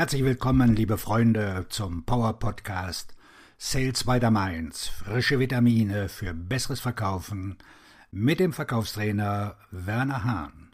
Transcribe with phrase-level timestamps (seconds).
[0.00, 3.14] Herzlich willkommen, liebe Freunde, zum Power Podcast
[3.58, 4.86] Sales by the Mainz.
[4.88, 7.58] Frische Vitamine für besseres Verkaufen
[8.10, 10.70] mit dem Verkaufstrainer Werner Hahn.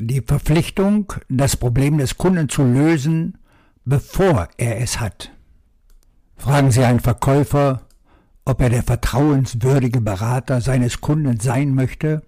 [0.00, 3.38] Die Verpflichtung, das Problem des Kunden zu lösen,
[3.84, 5.30] bevor er es hat.
[6.36, 7.86] Fragen Sie einen Verkäufer,
[8.44, 12.24] ob er der vertrauenswürdige Berater seines Kunden sein möchte,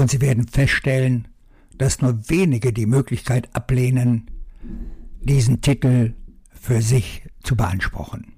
[0.00, 1.28] und Sie werden feststellen,
[1.76, 4.30] dass nur wenige die Möglichkeit ablehnen,
[5.20, 6.14] diesen Titel
[6.52, 8.34] für sich zu beanspruchen.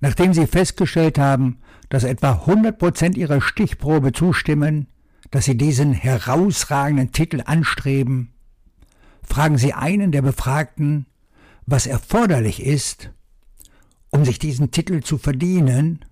[0.00, 1.58] Nachdem Sie festgestellt haben,
[1.88, 4.86] dass etwa 100 Prozent Ihrer Stichprobe zustimmen,
[5.30, 8.32] dass Sie diesen herausragenden Titel anstreben,
[9.22, 11.06] fragen Sie einen der Befragten,
[11.66, 13.10] was erforderlich ist,
[14.10, 16.04] um sich diesen Titel zu verdienen,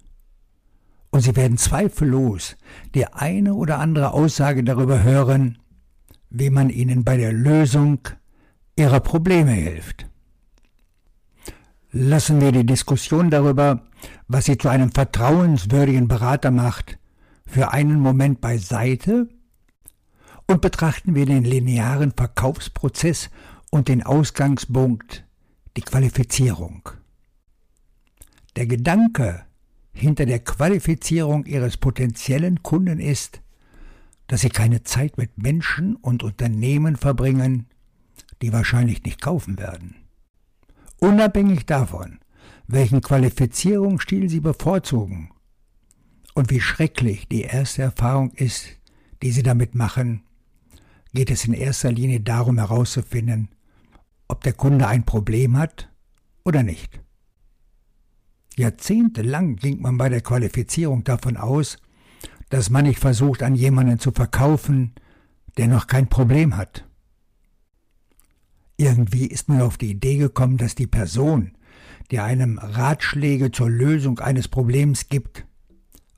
[1.19, 2.57] und Sie werden zweifellos
[2.95, 5.59] die eine oder andere Aussage darüber hören,
[6.31, 7.99] wie man Ihnen bei der Lösung
[8.77, 10.07] Ihrer Probleme hilft.
[11.91, 13.83] Lassen wir die Diskussion darüber,
[14.29, 17.01] was Sie zu einem vertrauenswürdigen Berater macht,
[17.45, 19.29] für einen Moment beiseite
[20.47, 23.29] und betrachten wir den linearen Verkaufsprozess
[23.71, 25.25] und den Ausgangspunkt,
[25.77, 26.89] die Qualifizierung.
[28.55, 29.48] Der Gedanke
[29.93, 33.41] hinter der Qualifizierung Ihres potenziellen Kunden ist,
[34.27, 37.67] dass Sie keine Zeit mit Menschen und Unternehmen verbringen,
[38.43, 39.97] die wahrscheinlich nicht kaufen werden.
[41.01, 42.21] Unabhängig davon,
[42.67, 45.31] welchen Qualifizierungsstil Sie bevorzugen
[46.35, 48.69] und wie schrecklich die erste Erfahrung ist,
[49.23, 50.23] die Sie damit machen,
[51.15, 53.49] geht es in erster Linie darum herauszufinden,
[54.29, 55.91] ob der Kunde ein Problem hat
[56.45, 57.01] oder nicht.
[58.59, 61.79] Jahrzehntelang ging man bei der Qualifizierung davon aus,
[62.51, 64.95] dass man nicht versucht, an jemanden zu verkaufen,
[65.57, 66.85] der noch kein Problem hat.
[68.77, 71.53] Irgendwie ist man auf die Idee gekommen, dass die Person,
[72.11, 75.45] die einem Ratschläge zur Lösung eines Problems gibt,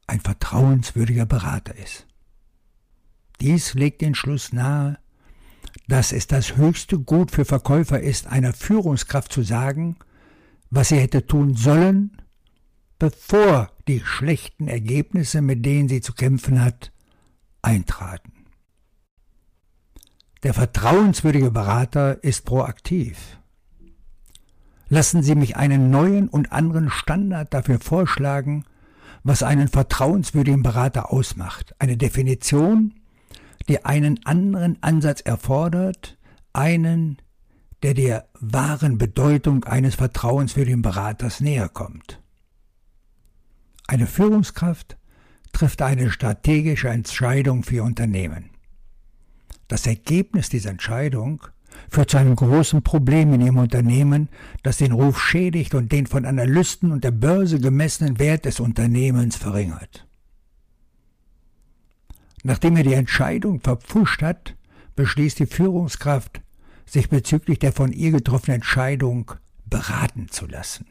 [0.07, 2.07] ein vertrauenswürdiger Berater ist.
[3.41, 4.99] Dies legt den Schluss nahe,
[5.89, 9.97] dass es das höchste Gut für Verkäufer ist, einer Führungskraft zu sagen,
[10.69, 12.17] was sie hätte tun sollen
[13.01, 16.93] bevor die schlechten Ergebnisse, mit denen sie zu kämpfen hat,
[17.63, 18.33] eintraten.
[20.45, 23.39] Der vertrauenswürdige Berater ist proaktiv.
[24.89, 28.65] Lassen Sie mich einen neuen und anderen Standard dafür vorschlagen,
[29.23, 31.75] was einen vertrauenswürdigen Berater ausmacht.
[31.79, 32.95] Eine Definition,
[33.69, 36.19] die einen anderen Ansatz erfordert,
[36.53, 37.19] einen,
[37.83, 42.21] der der wahren Bedeutung eines vertrauenswürdigen Beraters näher kommt.
[43.91, 44.97] Eine Führungskraft
[45.51, 48.51] trifft eine strategische Entscheidung für Ihr Unternehmen.
[49.67, 51.43] Das Ergebnis dieser Entscheidung
[51.91, 54.29] führt zu einem großen Problem in Ihrem Unternehmen,
[54.63, 59.35] das den Ruf schädigt und den von Analysten und der Börse gemessenen Wert des Unternehmens
[59.35, 60.07] verringert.
[62.45, 64.55] Nachdem er die Entscheidung verpfuscht hat,
[64.95, 66.43] beschließt die Führungskraft,
[66.87, 69.33] sich bezüglich der von ihr getroffenen Entscheidung
[69.65, 70.87] beraten zu lassen.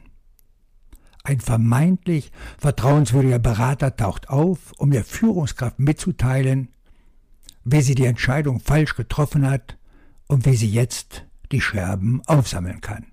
[1.29, 6.69] Ein vermeintlich vertrauenswürdiger Berater taucht auf, um der Führungskraft mitzuteilen,
[7.63, 9.77] wie sie die Entscheidung falsch getroffen hat
[10.25, 13.05] und wie sie jetzt die Scherben aufsammeln kann.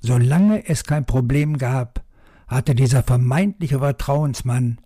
[0.00, 2.02] Solange es kein Problem gab,
[2.46, 4.78] hatte dieser vermeintliche Vertrauensmann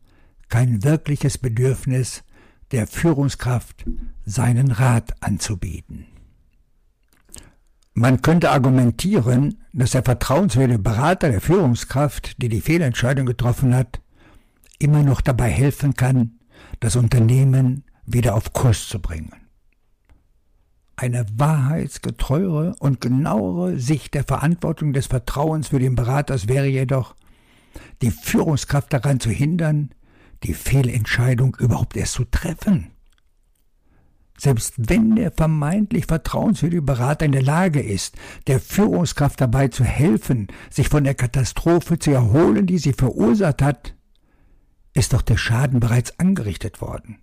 [0.49, 2.25] kein wirkliches Bedürfnis,
[2.73, 3.85] der Führungskraft
[4.25, 6.09] seinen Rat anzubieten.
[7.95, 14.01] Man könnte argumentieren, dass der vertrauenswürdige Berater der Führungskraft, die die Fehlentscheidung getroffen hat,
[14.79, 16.39] immer noch dabei helfen kann,
[16.81, 19.33] das Unternehmen wieder auf Kurs zu bringen.
[20.97, 27.15] Eine wahrheitsgetreuere und genauere Sicht der Verantwortung des vertrauenswürdigen Beraters wäre jedoch,
[28.01, 29.91] die Führungskraft daran zu hindern,
[30.43, 32.91] die Fehlentscheidung überhaupt erst zu treffen.
[34.43, 38.17] Selbst wenn der vermeintlich vertrauenswürdige Berater in der Lage ist,
[38.49, 43.95] der Führungskraft dabei zu helfen, sich von der Katastrophe zu erholen, die sie verursacht hat,
[44.95, 47.21] ist doch der Schaden bereits angerichtet worden.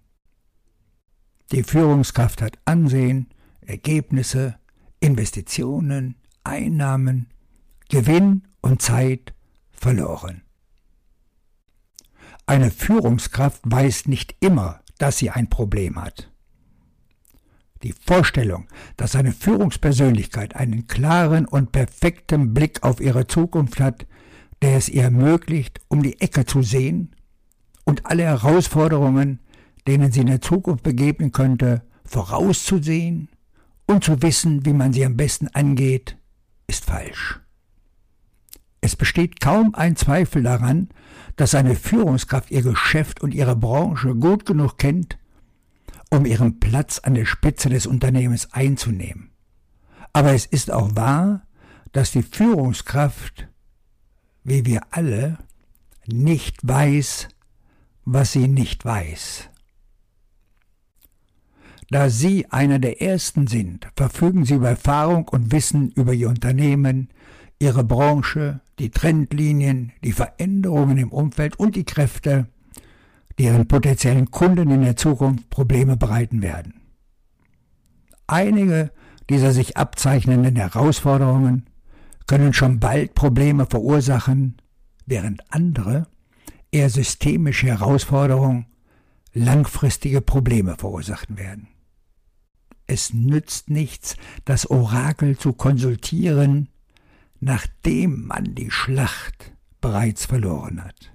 [1.52, 3.28] Die Führungskraft hat Ansehen,
[3.60, 4.56] Ergebnisse,
[5.02, 7.28] Investitionen, Einnahmen,
[7.90, 9.34] Gewinn und Zeit
[9.74, 10.44] verloren.
[12.46, 16.29] Eine Führungskraft weiß nicht immer, dass sie ein Problem hat.
[17.84, 18.68] Die Vorstellung,
[18.98, 24.06] dass eine Führungspersönlichkeit einen klaren und perfekten Blick auf ihre Zukunft hat,
[24.62, 27.16] der es ihr ermöglicht, um die Ecke zu sehen
[27.86, 29.40] und alle Herausforderungen
[29.88, 33.30] denen sie in der Zukunft begegnen könnte, vorauszusehen
[33.88, 36.18] und zu wissen, wie man sie am besten angeht,
[36.68, 37.40] ist falsch.
[38.82, 40.90] Es besteht kaum ein Zweifel daran,
[41.36, 45.18] dass eine Führungskraft ihr Geschäft und ihre Branche gut genug kennt,
[46.10, 49.32] um ihren Platz an der Spitze des Unternehmens einzunehmen.
[50.14, 51.46] Aber es ist auch wahr,
[51.92, 53.48] dass die Führungskraft,
[54.44, 55.38] wie wir alle,
[56.08, 57.28] nicht weiß,
[58.06, 59.50] was sie nicht weiß.
[61.92, 67.10] Da Sie einer der Ersten sind, verfügen Sie über Erfahrung und Wissen über Ihr Unternehmen,
[67.58, 72.48] Ihre Branche, die Trendlinien, die Veränderungen im Umfeld und die Kräfte,
[73.40, 76.74] die Ihren potenziellen Kunden in der Zukunft Probleme bereiten werden.
[78.28, 78.92] Einige
[79.30, 81.70] dieser sich abzeichnenden Herausforderungen
[82.28, 84.58] können schon bald Probleme verursachen,
[85.06, 86.08] während andere
[86.72, 88.66] eher systemische Herausforderungen
[89.34, 91.70] langfristige Probleme verursachen werden.
[92.88, 96.70] Es nützt nichts, das Orakel zu konsultieren,
[97.40, 101.14] nachdem man die Schlacht bereits verloren hat.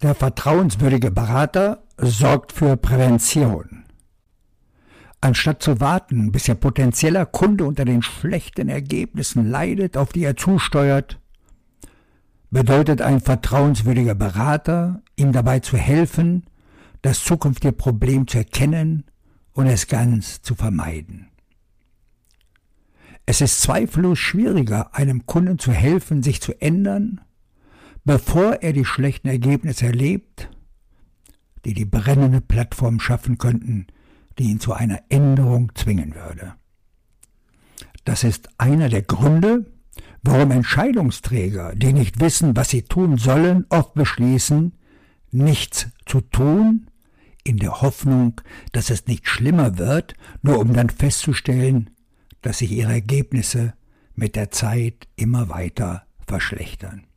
[0.00, 3.84] Der vertrauenswürdige Berater sorgt für Prävention.
[5.20, 10.36] Anstatt zu warten, bis Ihr potenzieller Kunde unter den schlechten Ergebnissen leidet, auf die er
[10.36, 11.18] zusteuert,
[12.50, 16.46] bedeutet ein vertrauenswürdiger Berater, ihm dabei zu helfen,
[17.02, 19.02] das zukünftige Problem zu erkennen
[19.52, 21.26] und es ganz zu vermeiden.
[23.26, 27.20] Es ist zweifellos schwieriger, einem Kunden zu helfen, sich zu ändern,
[28.08, 30.48] bevor er die schlechten Ergebnisse erlebt,
[31.66, 33.86] die die brennende Plattform schaffen könnten,
[34.38, 36.54] die ihn zu einer Änderung zwingen würde.
[38.06, 39.66] Das ist einer der Gründe,
[40.22, 44.72] warum Entscheidungsträger, die nicht wissen, was sie tun sollen, oft beschließen,
[45.30, 46.86] nichts zu tun
[47.44, 48.40] in der Hoffnung,
[48.72, 51.90] dass es nicht schlimmer wird, nur um dann festzustellen,
[52.40, 53.74] dass sich ihre Ergebnisse
[54.14, 57.07] mit der Zeit immer weiter verschlechtern.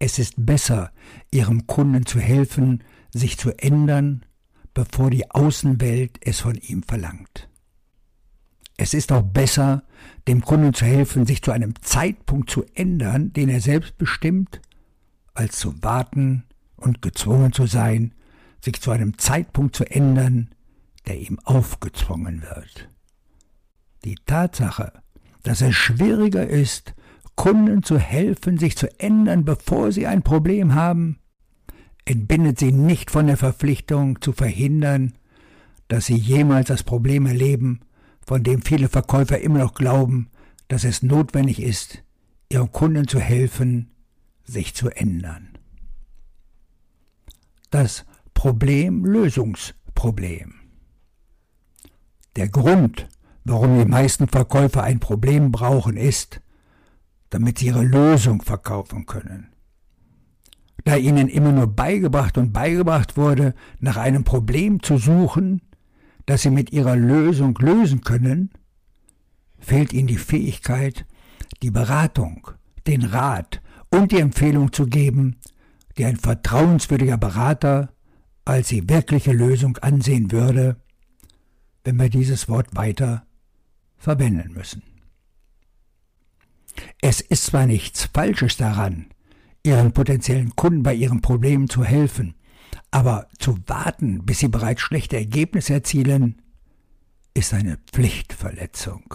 [0.00, 0.92] Es ist besser,
[1.30, 2.82] ihrem Kunden zu helfen,
[3.12, 4.24] sich zu ändern,
[4.72, 7.50] bevor die Außenwelt es von ihm verlangt.
[8.78, 9.82] Es ist auch besser,
[10.26, 14.62] dem Kunden zu helfen, sich zu einem Zeitpunkt zu ändern, den er selbst bestimmt,
[15.34, 16.44] als zu warten
[16.76, 18.14] und gezwungen zu sein,
[18.64, 20.48] sich zu einem Zeitpunkt zu ändern,
[21.06, 22.88] der ihm aufgezwungen wird.
[24.06, 24.94] Die Tatsache,
[25.42, 26.94] dass es schwieriger ist,
[27.40, 31.20] Kunden zu helfen, sich zu ändern, bevor sie ein Problem haben,
[32.04, 35.14] entbindet sie nicht von der Verpflichtung zu verhindern,
[35.88, 37.80] dass sie jemals das Problem erleben,
[38.26, 40.28] von dem viele Verkäufer immer noch glauben,
[40.68, 42.04] dass es notwendig ist,
[42.50, 43.90] ihren Kunden zu helfen,
[44.44, 45.56] sich zu ändern.
[47.70, 48.04] Das
[48.34, 50.56] Problem-Lösungsproblem.
[52.36, 53.08] Der Grund,
[53.44, 56.42] warum die meisten Verkäufer ein Problem brauchen, ist,
[57.30, 59.48] damit sie ihre Lösung verkaufen können.
[60.84, 65.62] Da ihnen immer nur beigebracht und beigebracht wurde, nach einem Problem zu suchen,
[66.26, 68.50] das sie mit ihrer Lösung lösen können,
[69.58, 71.06] fehlt ihnen die Fähigkeit,
[71.62, 72.50] die Beratung,
[72.86, 73.60] den Rat
[73.90, 75.36] und die Empfehlung zu geben,
[75.98, 77.92] die ein vertrauenswürdiger Berater
[78.44, 80.76] als die wirkliche Lösung ansehen würde,
[81.84, 83.26] wenn wir dieses Wort weiter
[83.96, 84.82] verwenden müssen.
[87.00, 89.06] Es ist zwar nichts Falsches daran,
[89.62, 92.34] Ihren potenziellen Kunden bei ihren Problemen zu helfen,
[92.90, 96.40] aber zu warten, bis sie bereits schlechte Ergebnisse erzielen,
[97.34, 99.14] ist eine Pflichtverletzung.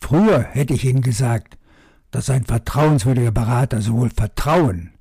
[0.00, 1.58] Früher hätte ich Ihnen gesagt,
[2.10, 4.92] dass ein vertrauenswürdiger Berater sowohl Vertrauen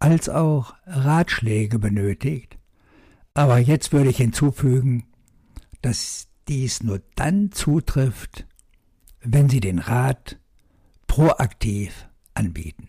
[0.00, 2.58] als auch Ratschläge benötigt.
[3.34, 5.04] Aber jetzt würde ich hinzufügen,
[5.80, 8.46] dass dies nur dann zutrifft,
[9.20, 10.38] wenn Sie den Rat
[11.08, 12.88] proaktiv anbieten.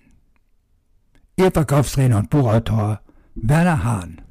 [1.35, 3.01] Ihr Verkaufstrainer und Buchautor
[3.33, 4.21] Werner Hahn